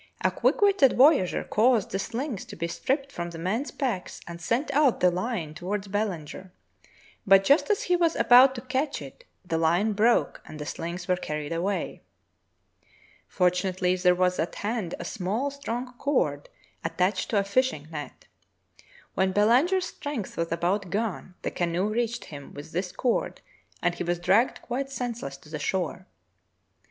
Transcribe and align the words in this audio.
A 0.21 0.31
quick 0.31 0.61
witted 0.61 0.93
voyageur 0.97 1.43
caused 1.43 1.91
the 1.91 1.99
shngs 1.99 2.43
to 2.47 2.55
be 2.55 2.67
stripped 2.67 3.11
from 3.11 3.29
the 3.29 3.37
men's 3.37 3.69
packs 3.69 4.19
and 4.27 4.41
sent 4.41 4.71
out 4.71 4.99
the 4.99 5.11
hne 5.11 5.55
toward 5.55 5.91
Belanger, 5.91 6.51
but 7.27 7.43
just 7.43 7.69
as 7.69 7.83
he 7.83 7.95
was 7.95 8.15
about 8.15 8.55
to 8.55 8.61
catch 8.61 8.99
it 8.99 9.25
the 9.45 9.59
hne 9.59 9.95
broke 9.95 10.41
and 10.47 10.57
the 10.57 10.65
shngs 10.65 11.07
were 11.07 11.15
carried 11.17 11.53
away. 11.53 12.01
Fortunately 13.27 13.95
there 13.95 14.15
was 14.15 14.39
at 14.39 14.55
hand 14.55 14.95
a 14.99 15.05
small, 15.05 15.51
strong 15.51 15.93
cord 15.99 16.49
attached 16.83 17.29
to 17.29 17.37
a 17.37 17.43
fishing 17.43 17.87
net. 17.91 18.25
When 19.13 19.31
Belanger's 19.31 19.85
strength 19.85 20.35
was 20.35 20.51
about 20.51 20.89
gone 20.89 21.35
the 21.43 21.51
canoe 21.51 21.87
reached 21.89 22.25
him 22.25 22.55
with 22.55 22.71
this 22.71 22.91
cord 22.91 23.41
and 23.83 23.93
he 23.93 24.03
was 24.03 24.17
dragged 24.17 24.63
quite 24.63 24.89
senseless 24.89 25.37
to 25.37 25.49
the 25.49 25.59
shore. 25.59 26.07